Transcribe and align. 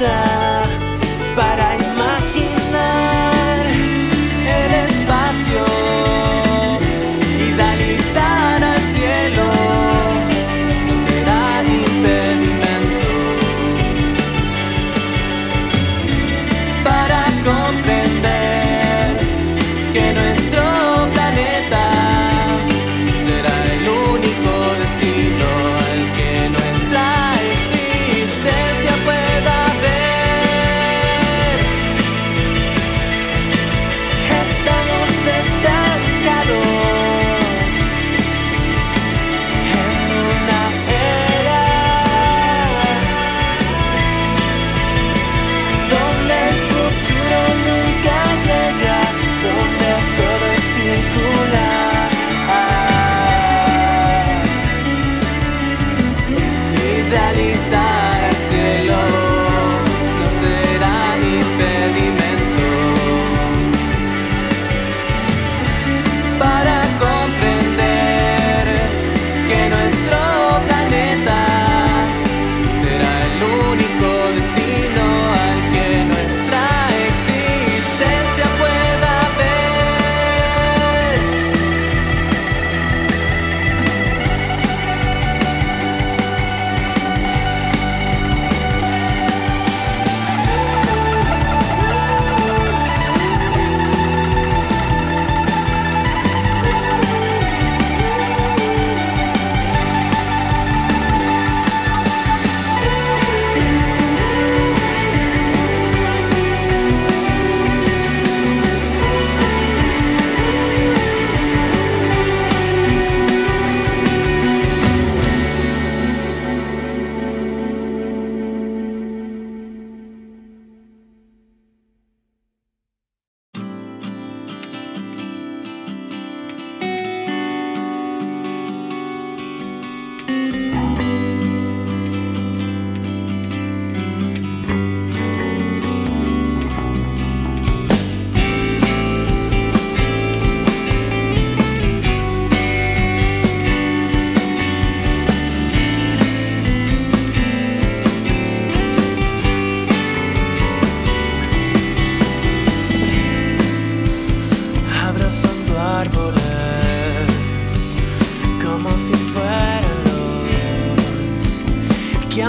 sad 0.00 0.39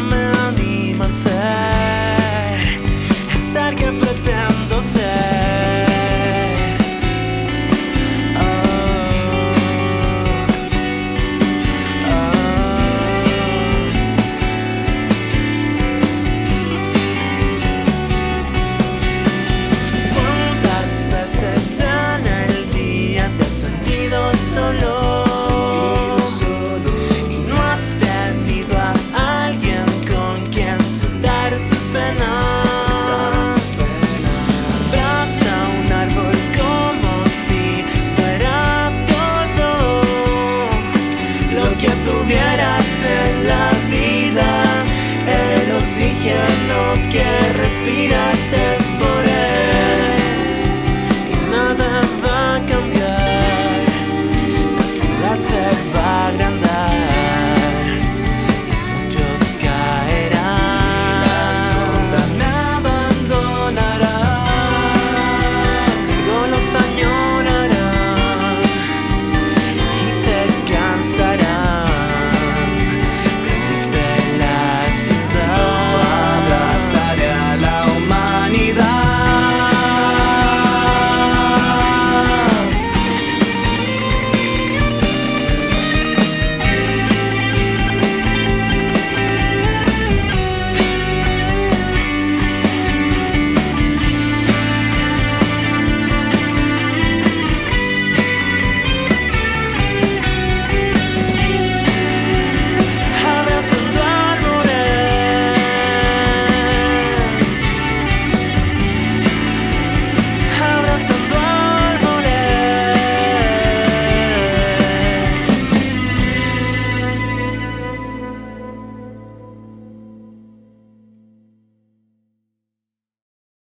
man. 0.01 0.30
tuvieras 42.31 42.85
en 43.03 43.47
la 43.47 43.71
vida, 43.89 44.63
el 45.27 45.71
oxígeno 45.75 47.09
que 47.11 47.25
respiras. 47.57 48.30